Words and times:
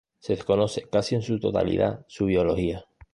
Se 0.17 0.33
desconoce 0.35 0.89
casi 0.89 1.13
en 1.13 1.21
su 1.21 1.39
totalidad 1.39 2.03
su 2.07 2.25
biología. 2.25 2.85